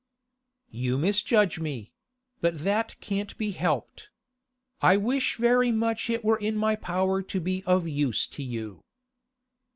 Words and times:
'You 0.71 0.97
misjudge 0.97 1.59
me; 1.59 1.93
but 2.39 2.57
that 2.63 2.99
can't 3.01 3.37
be 3.37 3.51
helped. 3.51 4.09
I 4.81 4.97
wish 4.97 5.35
very 5.35 5.71
much 5.71 6.09
it 6.09 6.25
were 6.25 6.37
in 6.39 6.55
my 6.57 6.75
power 6.75 7.21
to 7.21 7.39
be 7.39 7.61
of 7.67 7.87
use 7.87 8.25
to 8.29 8.41
you. 8.41 8.83